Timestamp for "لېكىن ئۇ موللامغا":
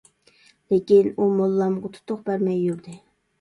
0.73-1.93